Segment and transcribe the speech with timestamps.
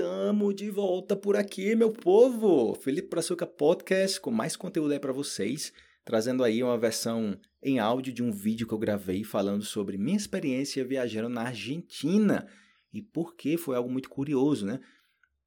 [0.00, 2.74] Estamos de volta por aqui, meu povo!
[2.74, 5.74] Felipe Brazuca Podcast com mais conteúdo aí para vocês,
[6.06, 10.16] trazendo aí uma versão em áudio de um vídeo que eu gravei falando sobre minha
[10.16, 12.48] experiência viajando na Argentina.
[12.90, 14.80] E por que foi algo muito curioso, né?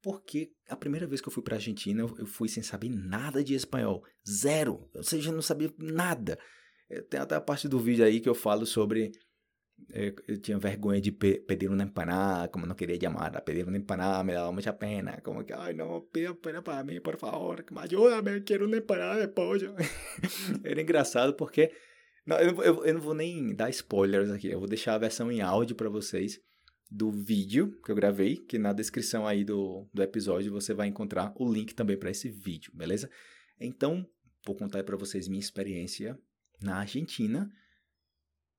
[0.00, 3.54] Porque a primeira vez que eu fui para Argentina, eu fui sem saber nada de
[3.54, 6.38] espanhol, zero, ou seja, não sabia nada.
[7.10, 9.10] Tem até a parte do vídeo aí que eu falo sobre
[9.90, 13.76] eu, eu tinha vergonha de pe pedir uma empanada, como não queria chamar, pedir uma
[13.76, 17.64] empanada me dava muita pena, como que, ai não, pida pena para mim, por favor,
[17.70, 19.74] me ajuda, quero uma empanada de pollo.
[20.64, 21.72] Era engraçado porque,
[22.26, 25.30] não, eu, eu, eu não vou nem dar spoilers aqui, eu vou deixar a versão
[25.30, 26.40] em áudio para vocês
[26.90, 31.32] do vídeo que eu gravei, que na descrição aí do, do episódio você vai encontrar
[31.36, 33.10] o link também para esse vídeo, beleza?
[33.60, 34.06] Então,
[34.46, 36.18] vou contar para vocês minha experiência
[36.60, 37.50] na Argentina,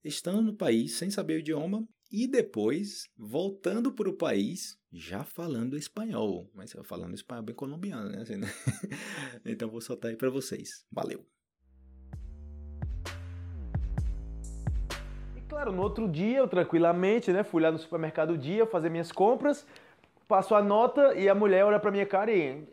[0.05, 5.75] estando no país sem saber o idioma e depois voltando para o país já falando
[5.75, 8.21] espanhol, mas falando espanhol bem colombiano, né?
[8.21, 8.47] Assim, né?
[9.43, 10.85] então vou soltar aí para vocês.
[10.91, 11.25] Valeu.
[15.35, 19.11] E claro, no outro dia eu tranquilamente, né, fui lá no supermercado dia fazer minhas
[19.11, 19.65] compras
[20.27, 22.63] passo a nota e a mulher olha pra minha cara e.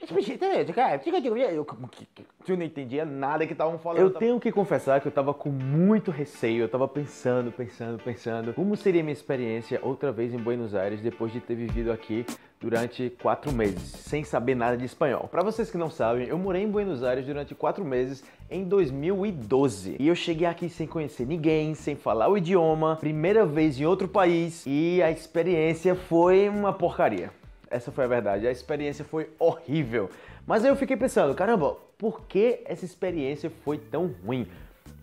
[2.49, 4.03] Eu não entendia nada que estavam falando.
[4.03, 8.55] Eu tenho que confessar que eu tava com muito receio, eu tava pensando, pensando, pensando
[8.55, 12.27] como seria minha experiência outra vez em Buenos Aires depois de ter vivido aqui
[12.61, 15.29] durante quatro meses, sem saber nada de espanhol.
[15.29, 19.97] Para vocês que não sabem, eu morei em Buenos Aires durante quatro meses em 2012
[19.99, 24.07] e eu cheguei aqui sem conhecer ninguém, sem falar o idioma, primeira vez em outro
[24.07, 27.42] país e a experiência foi uma porcaria.
[27.73, 28.47] Essa foi a verdade.
[28.47, 30.11] A experiência foi horrível.
[30.47, 34.47] Mas aí eu fiquei pensando, caramba, por que essa experiência foi tão ruim?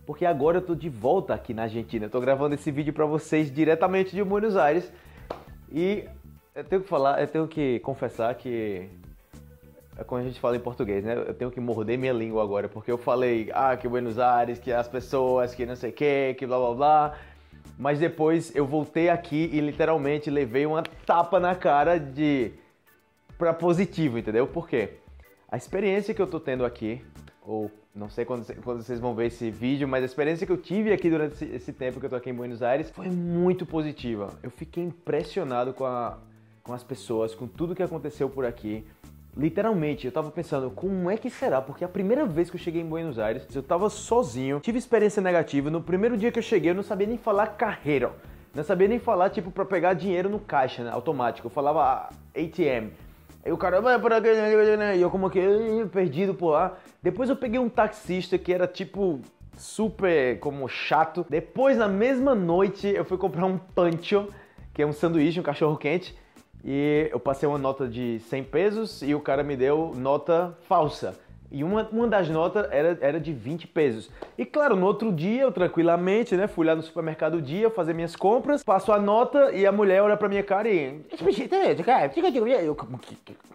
[0.05, 2.05] Porque agora eu tô de volta aqui na Argentina.
[2.05, 4.91] Eu tô gravando esse vídeo para vocês diretamente de Buenos Aires.
[5.71, 6.05] E
[6.55, 8.89] eu tenho que falar, eu tenho que confessar que
[9.97, 11.13] é quando a gente fala em português, né?
[11.27, 14.71] Eu tenho que morder minha língua agora, porque eu falei, ah, que Buenos Aires, que
[14.71, 17.15] as pessoas, que não sei o que, que blá blá blá.
[17.77, 22.51] Mas depois eu voltei aqui e literalmente levei uma tapa na cara de
[23.39, 24.45] para positivo, entendeu?
[24.45, 24.95] Por quê?
[25.49, 27.01] A experiência que eu tô tendo aqui,
[27.41, 30.57] ou não sei quando, quando, vocês vão ver esse vídeo, mas a experiência que eu
[30.57, 33.65] tive aqui durante esse, esse, tempo que eu tô aqui em Buenos Aires foi muito
[33.65, 34.37] positiva.
[34.43, 36.17] Eu fiquei impressionado com, a,
[36.61, 38.85] com as pessoas, com tudo que aconteceu por aqui.
[39.37, 41.61] Literalmente, eu tava pensando, como é que será?
[41.61, 45.21] Porque a primeira vez que eu cheguei em Buenos Aires, eu tava sozinho, tive experiência
[45.21, 45.69] negativa.
[45.69, 48.11] No primeiro dia que eu cheguei, eu não sabia nem falar carreira.
[48.53, 51.47] Não sabia nem falar, tipo, pra pegar dinheiro no caixa, né, automático.
[51.47, 52.91] Eu falava ATM.
[53.43, 55.39] Aí o cara, vai por aqui, e eu como que
[55.91, 56.77] perdido por lá.
[57.01, 59.21] Depois eu peguei um taxista que era tipo
[59.57, 61.25] super como chato.
[61.29, 64.27] Depois na mesma noite eu fui comprar um pancho,
[64.73, 66.17] que é um sanduíche, um cachorro quente.
[66.63, 71.17] E eu passei uma nota de 100 pesos e o cara me deu nota falsa.
[71.51, 74.09] E uma, uma das notas era, era de 20 pesos.
[74.37, 78.15] E claro, no outro dia, eu tranquilamente, né, fui lá no supermercado dia fazer minhas
[78.15, 81.01] compras, passo a nota e a mulher olha pra minha cara e.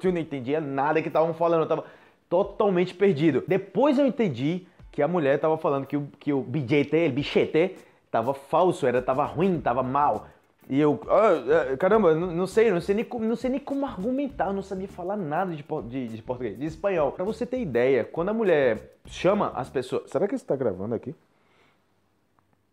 [0.03, 1.85] Eu não entendia nada que estavam falando, eu tava
[2.29, 3.45] totalmente perdido.
[3.47, 7.77] Depois eu entendi que a mulher tava falando que o, que o BJT, o bichete,
[8.11, 10.29] tava falso, era, tava ruim, tava mal.
[10.69, 14.53] E eu, ah, caramba, não, não, sei, não sei, nem, não sei nem como argumentar,
[14.53, 17.13] não sabia falar nada de, de, de português, de espanhol.
[17.13, 20.11] Pra você ter ideia, quando a mulher chama as pessoas.
[20.11, 21.15] Será que você tá gravando aqui?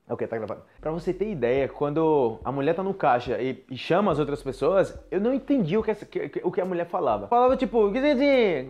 [0.10, 0.62] Ok, tá gravando.
[0.80, 4.42] Pra você ter ideia, quando a mulher tá no caixa e, e chama as outras
[4.42, 7.28] pessoas, eu não entendi o que, que, o que a mulher falava.
[7.28, 8.16] Falava tipo, que que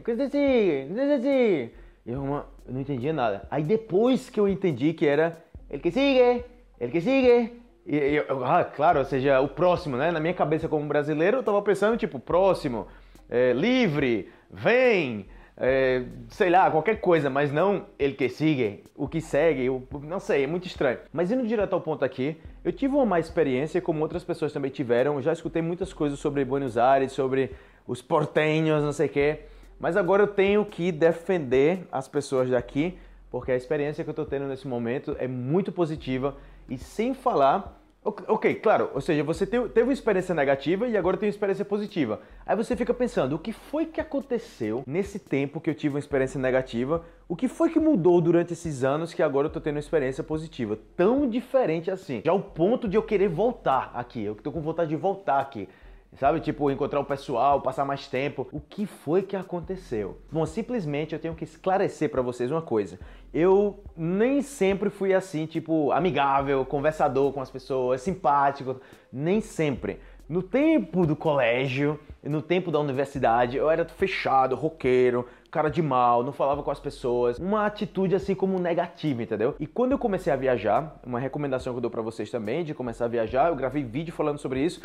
[0.04, 1.72] que
[2.06, 3.48] eu, eu não entendia nada.
[3.50, 5.38] Aí depois que eu entendi que era
[5.70, 6.44] el que sigue,
[6.80, 10.12] el que sigue, e, eu, ah, claro, ou seja, o próximo, né?
[10.12, 12.88] Na minha cabeça como brasileiro, eu tava pensando, tipo, próximo,
[13.30, 15.26] é, livre, vem,
[15.58, 19.68] é, sei lá, qualquer coisa, mas não ele que sigue, o que segue,
[20.04, 21.00] não sei, é muito estranho.
[21.14, 24.72] Mas indo direto ao ponto aqui, eu tive uma má experiência, como outras pessoas também
[24.72, 27.52] tiveram, já escutei muitas coisas sobre Buenos Aires, sobre
[27.88, 29.40] os portenhos, não sei o quê,
[29.80, 32.98] mas agora eu tenho que defender as pessoas daqui,
[33.30, 36.36] porque a experiência que eu tô tendo nesse momento é muito positiva
[36.70, 37.80] e sem falar.
[38.04, 42.20] Ok, claro, ou seja, você teve uma experiência negativa e agora tem uma experiência positiva.
[42.44, 46.00] Aí você fica pensando, o que foi que aconteceu nesse tempo que eu tive uma
[46.00, 47.06] experiência negativa?
[47.30, 50.24] O que foi que mudou durante esses anos que agora eu tô tendo uma experiência
[50.24, 50.80] positiva?
[50.98, 52.24] Tão diferente assim.
[52.26, 55.70] Já o ponto de eu querer voltar aqui, eu tô com vontade de voltar aqui.
[56.18, 58.46] Sabe, tipo, encontrar o pessoal, passar mais tempo.
[58.52, 60.18] O que foi que aconteceu?
[60.30, 63.00] Bom, simplesmente eu tenho que esclarecer para vocês uma coisa.
[63.34, 68.82] Eu nem sempre fui assim, tipo, amigável, conversador com as pessoas, simpático.
[69.12, 70.00] Nem sempre.
[70.28, 76.24] No tempo do colégio, no tempo da universidade, eu era fechado, roqueiro, cara de mal,
[76.24, 79.56] não falava com as pessoas, uma atitude assim como negativa, entendeu?
[79.60, 82.74] E quando eu comecei a viajar, uma recomendação que eu dou para vocês também de
[82.74, 84.82] começar a viajar, eu gravei vídeo falando sobre isso.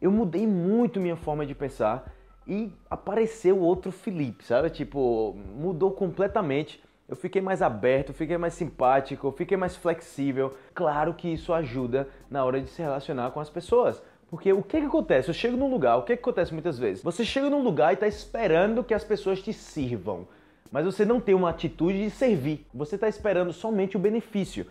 [0.00, 2.12] Eu mudei muito minha forma de pensar
[2.46, 4.70] e apareceu outro Felipe, sabe?
[4.70, 6.80] Tipo, mudou completamente.
[7.08, 10.54] Eu fiquei mais aberto, fiquei mais simpático, fiquei mais flexível.
[10.74, 14.02] Claro que isso ajuda na hora de se relacionar com as pessoas.
[14.28, 15.28] Porque o que, que acontece?
[15.28, 17.04] Eu chego num lugar, o que, que acontece muitas vezes?
[17.04, 20.26] Você chega num lugar e está esperando que as pessoas te sirvam,
[20.72, 22.66] mas você não tem uma atitude de servir.
[22.74, 24.66] Você está esperando somente o benefício.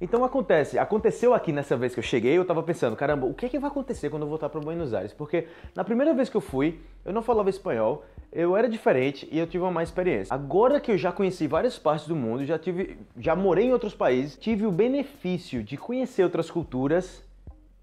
[0.00, 3.50] Então acontece, aconteceu aqui nessa vez que eu cheguei, eu tava pensando, caramba, o que,
[3.50, 5.12] que vai acontecer quando eu voltar para Buenos Aires?
[5.12, 8.02] Porque na primeira vez que eu fui, eu não falava espanhol,
[8.32, 10.32] eu era diferente e eu tive uma má experiência.
[10.32, 13.94] Agora que eu já conheci várias partes do mundo, já tive, já morei em outros
[13.94, 17.22] países, tive o benefício de conhecer outras culturas,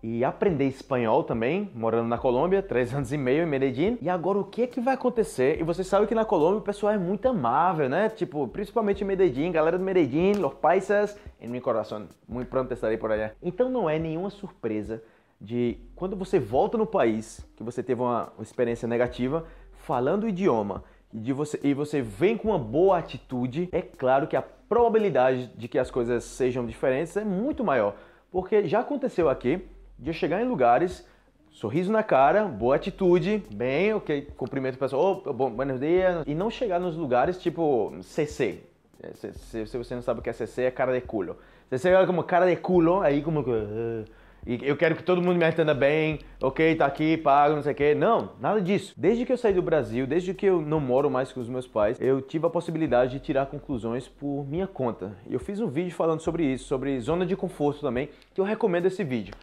[0.09, 3.97] e aprender espanhol também, morando na Colômbia, três anos e meio em Medellín.
[4.01, 5.59] E agora o que é que vai acontecer?
[5.59, 8.07] E você sabe que na Colômbia o pessoal é muito amável, né?
[8.07, 12.97] Tipo, principalmente em Medellín, galera de Medellín, los paisas, em meu coração, muito pronto estarei
[12.97, 13.31] por allá.
[13.43, 15.03] Então não é nenhuma surpresa
[15.41, 20.85] de quando você volta no país, que você teve uma, experiência negativa, falando o idioma,
[21.13, 25.67] e, você, e você vem com uma boa atitude, é claro que a probabilidade de
[25.67, 27.95] que as coisas sejam diferentes é muito maior.
[28.31, 31.05] Porque já aconteceu aqui, de chegar em lugares,
[31.51, 36.35] sorriso na cara, boa atitude, bem, ok, cumprimento o pessoal, oh, bom, buenos dias, e
[36.35, 38.63] não chegar nos lugares tipo CC.
[39.01, 41.37] É, se, se, se, você não sabe o que é CC, é cara de culo.
[41.69, 43.41] Você chega como cara de culo, aí como.
[43.41, 44.05] Uh,
[44.45, 47.73] e eu quero que todo mundo me atenda bem, ok, tá aqui, pago, não sei
[47.73, 47.93] o quê.
[47.93, 48.93] Não, nada disso.
[48.95, 51.67] Desde que eu saí do Brasil, desde que eu não moro mais com os meus
[51.67, 55.17] pais, eu tive a possibilidade de tirar conclusões por minha conta.
[55.29, 58.85] Eu fiz um vídeo falando sobre isso, sobre zona de conforto também, que eu recomendo
[58.85, 59.33] esse vídeo.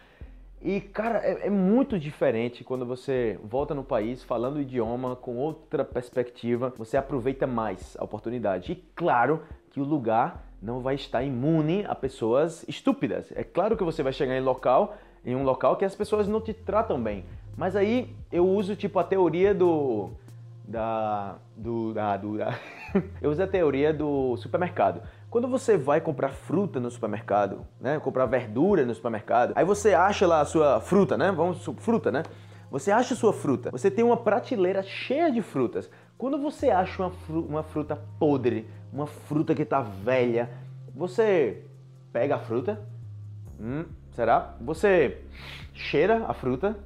[0.64, 5.36] E, cara, é, é, muito diferente quando você volta no país falando o idioma com
[5.36, 8.72] outra perspectiva, você aproveita mais a oportunidade.
[8.72, 13.30] E claro que o lugar não vai estar imune a pessoas estúpidas.
[13.36, 16.40] É claro que você vai chegar em local, em um local que as pessoas não
[16.40, 17.26] te tratam bem.
[17.54, 20.12] Mas aí eu uso tipo a teoria do
[20.66, 22.58] da do da, do, da
[23.20, 25.02] eu uso a teoria do supermercado.
[25.34, 27.98] Quando você vai comprar fruta no supermercado, né?
[27.98, 31.32] Comprar verdura no supermercado, aí você acha lá a sua fruta, né?
[31.32, 32.22] Vamos, fruta, né?
[32.70, 33.72] Você acha sua fruta.
[33.72, 35.90] Você tem uma prateleira cheia de frutas.
[36.16, 40.48] Quando você acha uma, fru uma fruta podre, uma fruta que está velha,
[40.94, 41.64] você
[42.12, 42.80] pega a fruta.
[43.60, 44.54] Hum, será?
[44.60, 45.18] Você
[45.72, 46.78] cheira a fruta?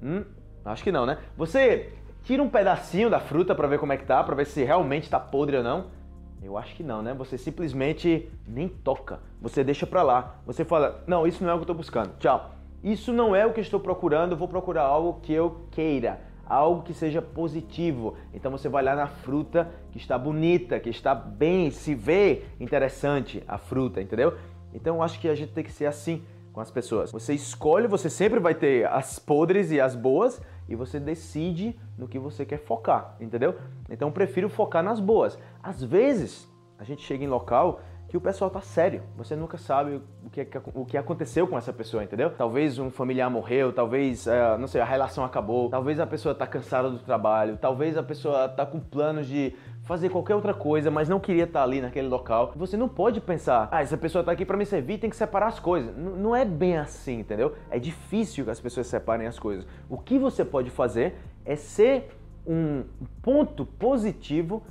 [0.00, 0.22] Hum,
[0.64, 1.18] acho que não, né?
[1.36, 1.92] Você
[2.22, 5.02] tira um pedacinho da fruta para ver como é que tá, para ver se realmente
[5.02, 5.97] está podre ou não.
[6.42, 7.12] Eu acho que não, né?
[7.14, 9.20] Você simplesmente nem toca.
[9.40, 10.36] Você deixa pra lá.
[10.46, 12.16] Você fala: "Não, isso não é o que eu tô buscando.
[12.18, 12.54] Tchau.
[12.82, 14.36] Isso não é o que eu estou procurando.
[14.36, 18.14] Vou procurar algo que eu queira, algo que seja positivo".
[18.32, 23.42] Então você vai lá na fruta que está bonita, que está bem, se vê interessante
[23.48, 24.34] a fruta, entendeu?
[24.72, 26.22] Então eu acho que a gente tem que ser assim
[26.58, 27.12] com as pessoas.
[27.12, 32.08] Você escolhe, você sempre vai ter as podres e as boas, e você decide no
[32.08, 33.54] que você quer focar, entendeu?
[33.88, 35.38] Então eu prefiro focar nas boas.
[35.62, 39.02] Às vezes a gente chega em local que o pessoal tá sério.
[39.16, 42.30] Você nunca sabe o que, o que aconteceu com essa pessoa, entendeu?
[42.30, 46.46] Talvez um familiar morreu, talvez, uh, não sei, a relação acabou, talvez a pessoa tá
[46.46, 51.08] cansada do trabalho, talvez a pessoa tá com planos de fazer qualquer outra coisa, mas
[51.08, 52.52] não queria estar tá ali naquele local.
[52.56, 55.48] Você não pode pensar, ah, essa pessoa tá aqui para me servir, tem que separar
[55.48, 55.94] as coisas.
[55.94, 57.54] N não é bem assim, entendeu?
[57.70, 59.66] É difícil que as pessoas separem as coisas.
[59.88, 62.10] O que você pode fazer é ser
[62.46, 62.84] um
[63.20, 64.62] ponto positivo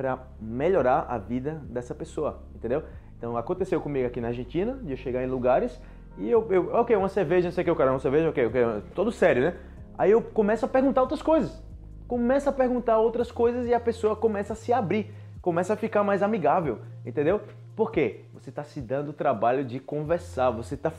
[0.00, 2.82] para melhorar a vida dessa pessoa, entendeu?
[3.18, 5.78] Então aconteceu comigo aqui na Argentina, de eu chegar em lugares
[6.16, 8.46] e eu, eu ok, uma cerveja, não sei o que, eu quero uma cerveja, ok,
[8.46, 8.62] ok,
[8.94, 9.56] todo sério, né?
[9.98, 11.62] Aí eu começo a perguntar outras coisas.
[12.08, 16.02] Começa a perguntar outras coisas e a pessoa começa a se abrir, começa a ficar
[16.02, 17.42] mais amigável, entendeu?
[17.76, 18.24] Por quê?
[18.32, 20.90] Você está se dando o trabalho de conversar, você está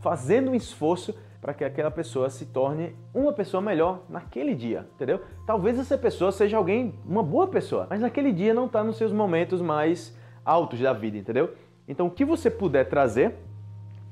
[0.00, 5.20] fazendo um esforço para que aquela pessoa se torne uma pessoa melhor naquele dia, entendeu?
[5.46, 9.12] Talvez essa pessoa seja alguém, uma boa pessoa, mas naquele dia não está nos seus
[9.12, 11.54] momentos mais altos da vida, entendeu?
[11.88, 13.36] Então o que você puder trazer,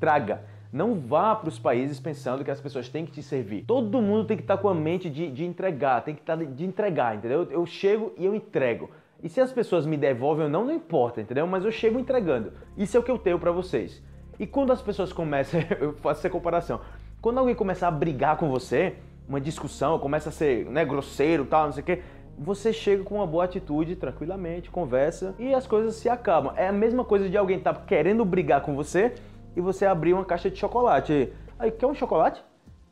[0.00, 0.42] traga.
[0.70, 3.64] Não vá para os países pensando que as pessoas têm que te servir.
[3.64, 6.37] Todo mundo tem que estar tá com a mente de, de entregar, tem que estar
[6.37, 7.49] tá de entregar, entendeu?
[7.50, 8.90] Eu chego e eu entrego.
[9.23, 11.47] E se as pessoas me devolvem ou não, não importa, entendeu?
[11.47, 12.52] Mas eu chego entregando.
[12.76, 14.02] Isso é o que eu tenho para vocês.
[14.38, 16.80] E quando as pessoas começam, eu faço essa comparação.
[17.20, 18.94] Quando alguém começar a brigar com você,
[19.28, 22.02] uma discussão, começa a ser né, grosseiro, tal, não sei o quê,
[22.38, 26.52] você chega com uma boa atitude, tranquilamente, conversa e as coisas se acabam.
[26.56, 29.14] É a mesma coisa de alguém estar tá querendo brigar com você
[29.56, 31.32] e você abrir uma caixa de chocolate.
[31.58, 32.40] Aí, quer um chocolate?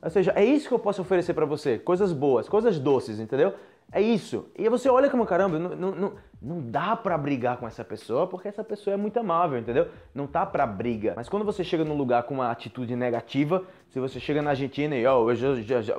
[0.02, 3.54] Ou seja, é isso que eu posso oferecer para você, coisas boas, coisas doces, entendeu?
[3.92, 4.46] É isso.
[4.58, 6.12] E você olha como, caramba, não, não,
[6.42, 9.88] não, dá para brigar com essa pessoa porque essa pessoa é muito amável, entendeu?
[10.14, 11.14] Não tá para briga.
[11.16, 14.96] Mas quando você chega num lugar com uma atitude negativa, se você chega na Argentina
[14.96, 15.26] e, oh,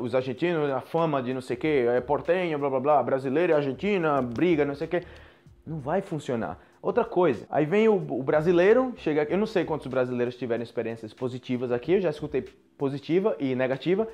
[0.01, 3.53] os argentinos, a fama de não sei o que, é portenho, blá blá blá, brasileiro
[3.53, 5.03] e argentina, briga, não sei o que,
[5.65, 6.59] não vai funcionar.
[6.81, 11.13] Outra coisa, aí vem o, o brasileiro, chega, eu não sei quantos brasileiros tiveram experiências
[11.13, 14.07] positivas aqui, eu já escutei positiva e negativa,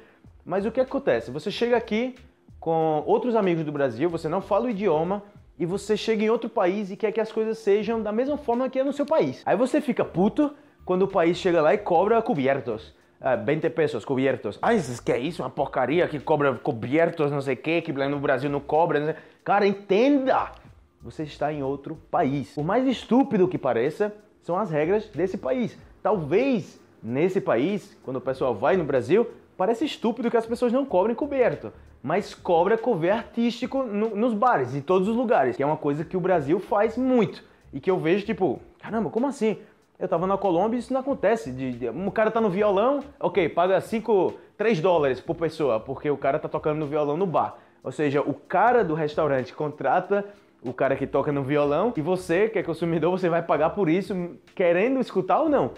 [0.45, 1.29] mas o que acontece?
[1.29, 2.15] Você chega aqui,
[2.63, 5.21] com outros amigos do Brasil, você não fala o idioma
[5.59, 8.69] e você chega em outro país e quer que as coisas sejam da mesma forma
[8.69, 9.41] que é no seu país.
[9.45, 10.55] Aí você fica puto
[10.85, 12.95] quando o país chega lá e cobra cobertos.
[13.19, 14.57] Uh, 20 pesos cobertos.
[14.61, 14.69] Ah,
[15.03, 15.43] que é isso?
[15.43, 18.97] Uma porcaria que cobra cobertos, não sei o que, que no Brasil não cobra.
[18.97, 20.53] Não Cara, entenda!
[21.01, 22.55] Você está em outro país.
[22.55, 25.77] O mais estúpido que pareça são as regras desse país.
[26.01, 30.85] Talvez nesse país, quando o pessoal vai no Brasil, parece estúpido que as pessoas não
[30.85, 31.73] cobrem coberto
[32.03, 36.03] mas cobra cover artístico no, nos bares, em todos os lugares, que é uma coisa
[36.03, 37.41] que o Brasil faz muito.
[37.71, 39.57] E que eu vejo, tipo, caramba, como assim?
[39.97, 41.49] Eu tava na Colômbia e isso não acontece.
[41.49, 46.09] De, de, um cara tá no violão, ok, paga 5, 3 dólares por pessoa, porque
[46.09, 47.55] o cara tá tocando no violão no bar.
[47.81, 50.25] Ou seja, o cara do restaurante contrata
[50.61, 53.89] o cara que toca no violão e você, que é consumidor, você vai pagar por
[53.89, 54.13] isso,
[54.53, 55.71] querendo escutar ou não.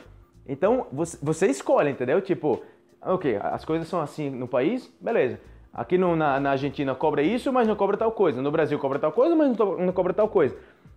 [0.47, 2.21] Então, você, você escolhe, entendeu?
[2.21, 2.61] Tipo,
[3.01, 5.39] ok, as coisas são assim no país, beleza.
[5.75, 8.41] Aqui no, na, na, Argentina cobra isso, mas não cobra tal coisa.
[8.41, 10.55] No Brasil cobra tal coisa, mas não, não cobra tal coisa.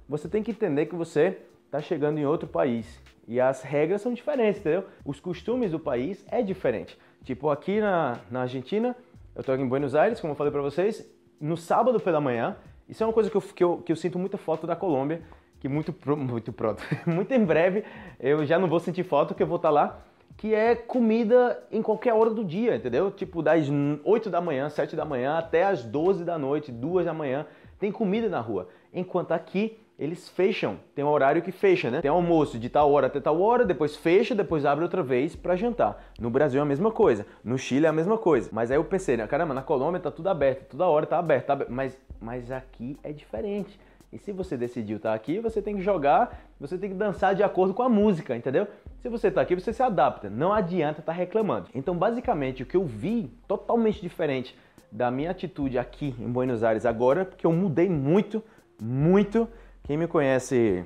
[0.09, 3.03] Você tem que entender que você está chegando em outro país.
[3.27, 4.85] E as regras são diferentes, entendeu?
[5.05, 6.97] Os costumes do país é diferente.
[7.25, 8.95] Tipo, aqui na, na Argentina,
[9.35, 11.05] eu estou aqui em Buenos Aires, como eu falei para vocês,
[11.41, 12.57] no sábado pela manhã,
[12.89, 15.23] isso é uma coisa que eu, que eu, que eu sinto muita falta da Colômbia,
[15.59, 17.85] que muito, muito pronto, muito em breve
[18.21, 20.05] eu já não vou sentir falta, que eu vou estar tá lá
[20.38, 23.11] que é comida em qualquer hora do dia, entendeu?
[23.11, 23.66] Tipo das
[24.04, 27.45] 8 da manhã, 7 da manhã até as 12 da noite, 2 da manhã,
[27.78, 28.68] tem comida na rua.
[28.95, 32.00] Enquanto aqui eles fecham, tem um horário que fecha, né?
[32.00, 35.57] Tem almoço de tal hora até tal hora, depois fecha, depois abre outra vez para
[35.57, 36.00] jantar.
[36.21, 38.49] No Brasil é a mesma coisa, no Chile é a mesma coisa.
[38.52, 39.26] Mas aí eu pensei, né?
[39.26, 41.73] caramba, na Colômbia tá tudo aberto, toda hora tá aberto, tá aberto.
[41.73, 43.76] Mas, mas aqui é diferente.
[44.12, 47.43] E se você decidiu estar aqui, você tem que jogar, você tem que dançar de
[47.43, 48.67] acordo com a música, entendeu?
[49.03, 50.31] Se você está aqui, você se adapta.
[50.31, 51.69] Não adianta estar tá reclamando.
[51.75, 54.57] Então, basicamente, o que eu vi totalmente diferente
[54.91, 58.43] da minha atitude aqui em Buenos Aires agora, porque eu mudei muito,
[58.81, 59.47] muito.
[59.85, 60.85] Quem me conhece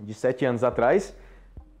[0.00, 1.16] de sete anos atrás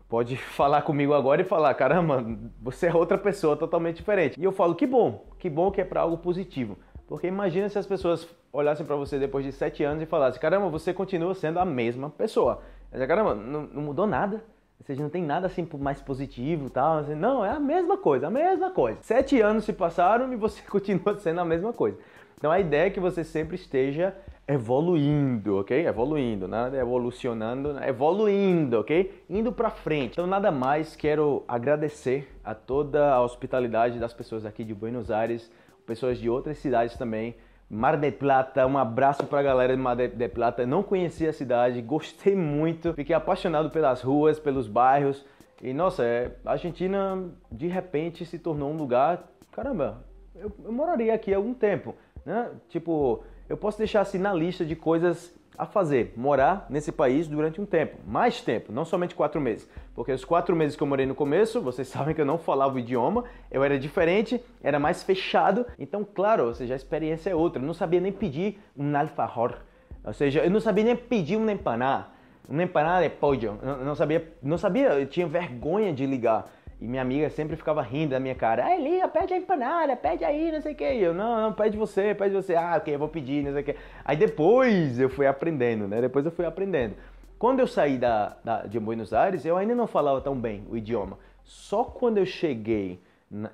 [0.08, 2.24] pode falar comigo agora e falar: caramba,
[2.60, 4.40] você é outra pessoa totalmente diferente.
[4.40, 6.78] E eu falo: que bom, que bom que é para algo positivo.
[7.12, 10.70] Porque imagina se as pessoas olhassem para você depois de sete anos e falassem: caramba,
[10.70, 12.62] você continua sendo a mesma pessoa.
[12.90, 14.42] Caramba, não, não, mudou nada.
[14.80, 17.02] Ou seja, não tem nada assim mais positivo tal.
[17.02, 18.98] Não, é a mesma coisa, a mesma coisa.
[19.02, 21.98] Sete anos se passaram e você continua sendo a mesma coisa.
[22.38, 24.16] Então a ideia é que você sempre esteja
[24.48, 25.86] evoluindo, ok?
[25.86, 29.22] Evoluindo, nada evolucionando, evoluindo, ok?
[29.28, 30.12] Indo para frente.
[30.12, 35.50] Então nada mais quero agradecer a toda a hospitalidade das pessoas aqui de Buenos Aires
[35.86, 37.34] pessoas de outras cidades também.
[37.68, 40.66] Mar de Plata, um abraço para a galera de Mar de Plata.
[40.66, 45.24] Não conhecia a cidade, gostei muito, fiquei apaixonado pelas ruas, pelos bairros.
[45.62, 51.14] E nossa, é, a Argentina de repente se tornou um lugar, caramba, eu, eu moraria
[51.14, 51.94] aqui há algum tempo,
[52.26, 52.50] né?
[52.68, 57.60] Tipo, eu posso deixar assim na lista de coisas a fazer, morar nesse país durante
[57.60, 59.68] um tempo, mais tempo, não somente quatro meses.
[59.94, 62.74] Porque os quatro meses que eu morei no começo, vocês sabem que eu não falava
[62.74, 65.66] o idioma, eu era diferente, era mais fechado.
[65.78, 67.60] Então, claro, ou seja, a experiência é outra.
[67.60, 69.58] Eu não sabia nem pedir um alfajor,
[70.04, 72.08] ou seja, eu não sabia nem pedir um empaná,
[72.48, 73.58] um empanada de pollo.
[73.62, 76.50] Eu não sabia, não sabia, eu tinha vergonha de ligar.
[76.82, 78.64] E minha amiga sempre ficava rindo da minha cara.
[78.64, 80.92] Ah, Elia, pede a empanada, pede aí, não sei o que.
[80.92, 82.56] E eu, não, não, pede você, pede você.
[82.56, 83.76] Ah, ok, eu vou pedir, não sei o que.
[84.04, 86.00] Aí depois eu fui aprendendo, né?
[86.00, 86.96] Depois eu fui aprendendo.
[87.38, 90.76] Quando eu saí da, da, de Buenos Aires, eu ainda não falava tão bem o
[90.76, 91.20] idioma.
[91.44, 93.00] Só quando eu cheguei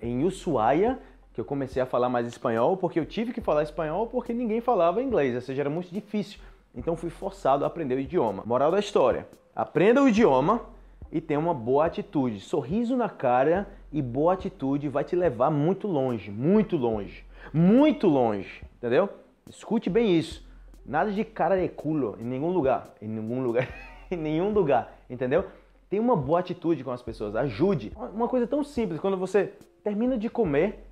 [0.01, 0.99] em Ushuaia,
[1.35, 4.63] que eu comecei a falar mais espanhol, porque eu tive que falar espanhol porque ninguém
[4.63, 6.41] falava inglês, ou seja, era muito difícil.
[6.75, 8.43] Então fui forçado a aprender o idioma.
[8.47, 10.63] Moral da história: aprenda o idioma
[11.11, 12.41] e tenha uma boa atitude.
[12.41, 18.63] Sorriso na cara e boa atitude vai te levar muito longe, muito longe, muito longe,
[18.77, 19.09] entendeu?
[19.49, 20.47] Escute bem isso.
[20.85, 23.69] Nada de cara de culo em nenhum lugar, em nenhum lugar,
[24.11, 25.45] em nenhum lugar, entendeu?
[25.89, 27.93] Tenha uma boa atitude com as pessoas, ajude.
[28.13, 30.87] Uma coisa tão simples, quando você termina de comer,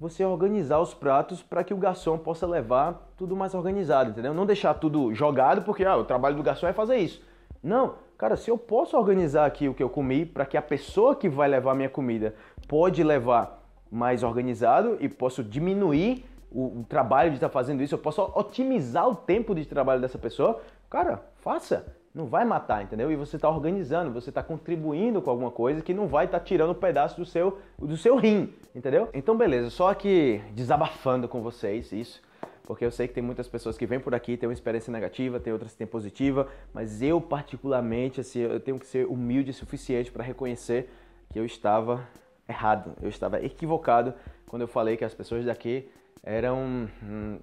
[0.00, 4.32] você organizar os pratos para que o garçom possa levar tudo mais organizado, entendeu?
[4.32, 7.22] Não deixar tudo jogado porque ah, o trabalho do garçom é fazer isso.
[7.62, 11.14] Não, Cara, se eu posso organizar aqui o que eu comi para que a pessoa
[11.14, 12.34] que vai levar minha comida
[12.66, 17.98] pode levar mais organizado e posso diminuir o, o trabalho de estar fazendo isso, eu
[17.98, 20.60] posso otimizar o tempo de trabalho dessa pessoa,
[20.90, 21.94] cara, faça.
[22.12, 23.12] Não vai matar, entendeu?
[23.12, 26.44] E você está organizando, você está contribuindo com alguma coisa que não vai estar tá
[26.44, 29.08] tirando um pedaço do seu, do seu rim, entendeu?
[29.14, 32.20] Então, beleza, só aqui desabafando com vocês isso
[32.68, 35.40] porque eu sei que tem muitas pessoas que vêm por aqui, têm uma experiência negativa,
[35.40, 39.54] tem outras que têm positiva, mas eu particularmente, assim, eu tenho que ser humilde o
[39.54, 40.90] suficiente para reconhecer
[41.32, 42.06] que eu estava
[42.46, 44.12] errado, eu estava equivocado
[44.46, 45.88] quando eu falei que as pessoas daqui
[46.22, 47.38] eram hum,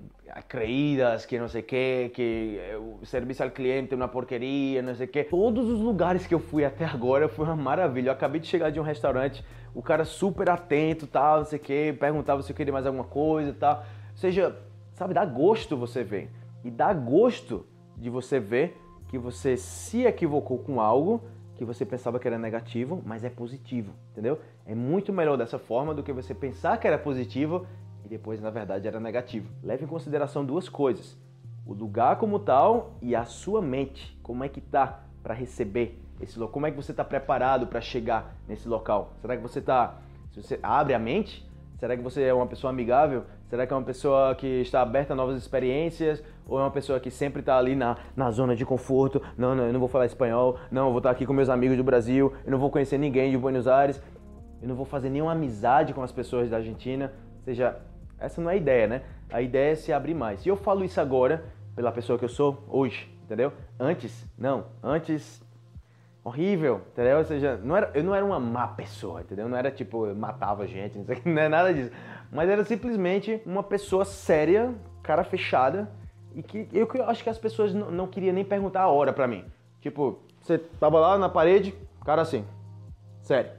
[0.47, 2.59] creídas, que não sei o que, que
[3.01, 5.23] o serviço ao cliente é uma porqueria, não sei o que.
[5.23, 8.09] Todos os lugares que eu fui até agora foi uma maravilha.
[8.09, 11.61] Eu acabei de chegar de um restaurante, o cara super atento, tal, não sei o
[11.63, 13.83] que, perguntava se eu queria mais alguma coisa, tal.
[14.11, 14.55] Ou seja,
[14.95, 16.31] Sabe, dá gosto você ver.
[16.63, 17.65] E dá gosto
[17.97, 21.21] de você ver que você se equivocou com algo
[21.55, 24.39] que você pensava que era negativo, mas é positivo, entendeu?
[24.65, 27.65] É muito melhor dessa forma do que você pensar que era positivo
[28.03, 29.49] e depois na verdade era negativo.
[29.61, 31.17] Leve em consideração duas coisas:
[31.65, 36.39] o lugar como tal e a sua mente, como é que tá para receber esse
[36.39, 39.13] local, como é que você está preparado para chegar nesse local?
[39.21, 39.97] Será que você está,
[40.31, 41.45] se você abre a mente,
[41.77, 43.23] será que você é uma pessoa amigável?
[43.49, 46.23] Será que é uma pessoa que está aberta a novas experiências?
[46.47, 49.21] Ou é uma pessoa que sempre está ali na, na zona de conforto?
[49.37, 50.57] Não, não, eu não vou falar espanhol.
[50.71, 52.33] Não, eu vou estar aqui com meus amigos do Brasil.
[52.45, 54.01] Eu não vou conhecer ninguém de Buenos Aires.
[54.61, 57.11] Eu não vou fazer nenhuma amizade com as pessoas da Argentina.
[57.37, 57.77] Ou seja,
[58.19, 59.01] essa não é a ideia, né?
[59.31, 60.45] A ideia é se abrir mais.
[60.45, 63.51] E eu falo isso agora pela pessoa que eu sou hoje, entendeu?
[63.79, 64.65] Antes, não.
[64.81, 65.44] Antes,
[66.25, 67.19] horrível, entendeu?
[67.19, 69.47] Ou seja, não era, eu não era uma má pessoa, entendeu?
[69.47, 71.91] Não era tipo, eu matava gente, não, sei, não é nada disso
[72.31, 75.89] mas era simplesmente uma pessoa séria, cara fechada,
[76.33, 79.13] e que eu, eu acho que as pessoas não, não queriam nem perguntar a hora
[79.13, 79.45] pra mim.
[79.79, 82.45] Tipo, você tava lá na parede, cara assim,
[83.21, 83.51] sério.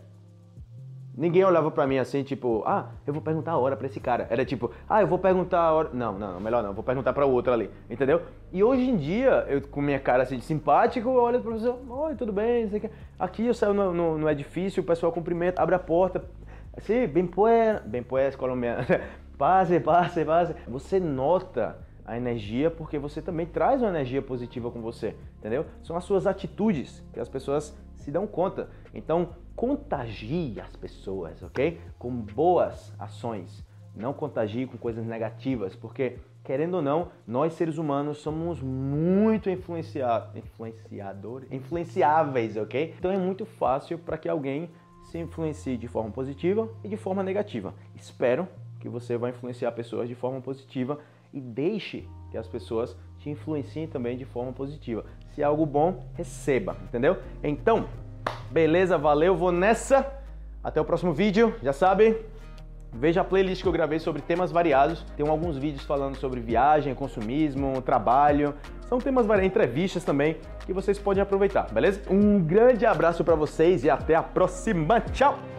[1.16, 4.26] Ninguém olhava pra mim assim, tipo, ah, eu vou perguntar a hora pra esse cara.
[4.28, 5.90] Era tipo, ah, eu vou perguntar a hora.
[5.92, 8.20] Não, não, melhor não, vou perguntar pra outro ali, entendeu?
[8.52, 11.78] E hoje em dia, eu com minha cara assim de simpático, eu olho pro professor,
[11.88, 12.90] oi, tudo bem, sei o que.
[13.18, 16.22] Aqui eu saio no, no, no edifício, o pessoal cumprimenta, abre a porta,
[16.78, 18.84] Sim, bem pues, bem pues colombiano.
[19.38, 20.54] passe, passe, passe.
[20.68, 25.66] Você nota a energia porque você também traz uma energia positiva com você, entendeu?
[25.82, 28.70] São as suas atitudes que as pessoas se dão conta.
[28.94, 31.80] Então, contagie as pessoas, ok?
[31.98, 33.66] Com boas ações.
[33.94, 40.28] Não contagie com coisas negativas, porque querendo ou não, nós seres humanos somos muito influencia...
[40.36, 42.94] influenciadores, influenciáveis, ok?
[42.96, 44.70] Então é muito fácil para que alguém
[45.10, 47.74] se influencie de forma positiva e de forma negativa.
[47.96, 48.46] Espero
[48.78, 51.00] que você vai influenciar pessoas de forma positiva
[51.36, 55.04] e deixe que as pessoas te influenciem também de forma positiva.
[55.34, 57.18] Se é algo bom, receba, entendeu?
[57.44, 57.86] Então,
[58.50, 60.10] beleza, valeu, vou nessa.
[60.64, 62.16] Até o próximo vídeo, já sabe,
[62.98, 65.04] Veja a playlist que eu gravei sobre temas variados.
[65.16, 68.54] Tem alguns vídeos falando sobre viagem, consumismo, trabalho.
[68.88, 72.00] São temas variados, entrevistas também que vocês podem aproveitar, beleza?
[72.10, 75.00] Um grande abraço para vocês e até a próxima.
[75.12, 75.55] Tchau!